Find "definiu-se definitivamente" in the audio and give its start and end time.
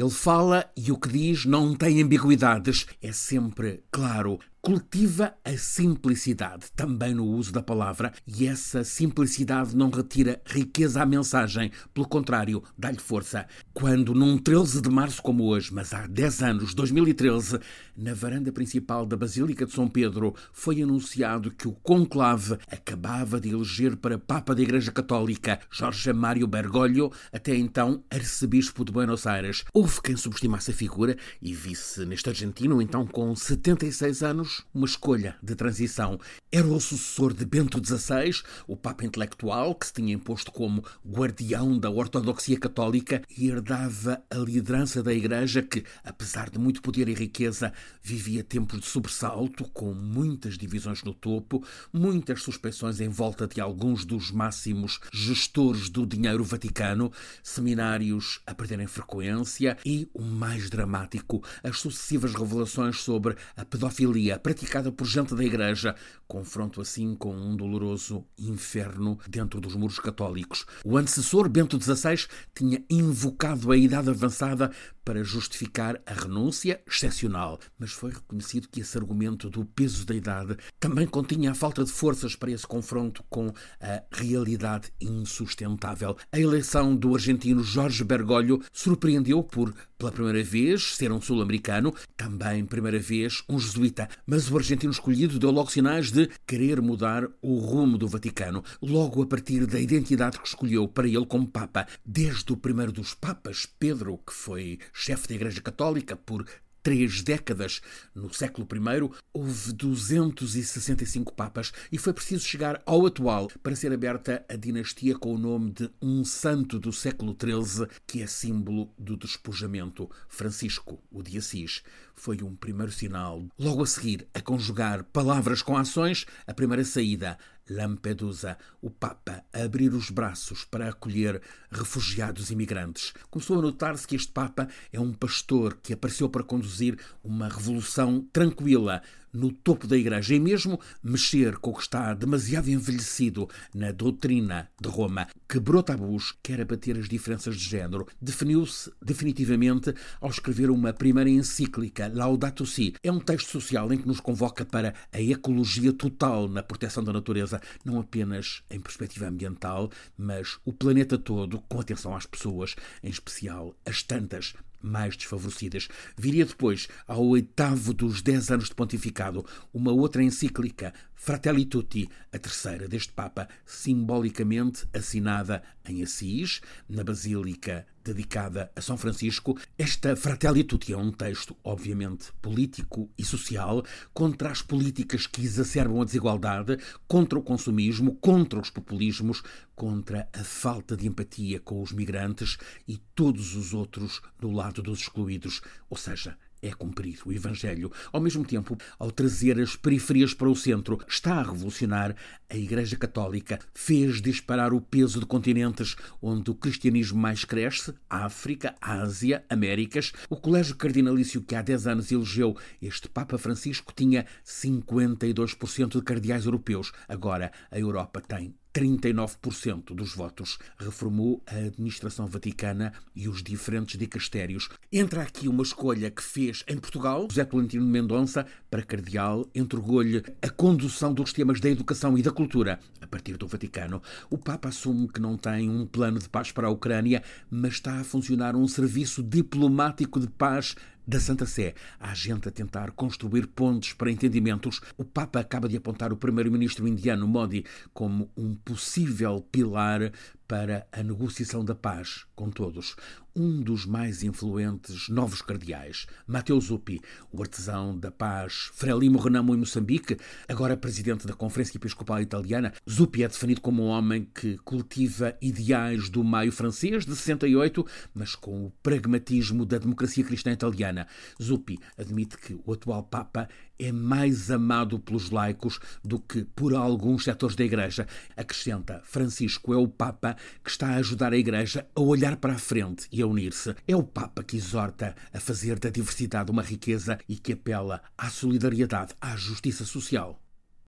148.20-149.94